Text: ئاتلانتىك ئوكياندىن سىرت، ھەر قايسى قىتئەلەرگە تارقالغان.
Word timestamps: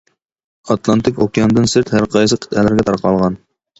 ئاتلانتىك 0.69 1.21
ئوكياندىن 1.25 1.69
سىرت، 1.73 1.93
ھەر 1.99 2.07
قايسى 2.17 2.43
قىتئەلەرگە 2.47 2.87
تارقالغان. 2.89 3.37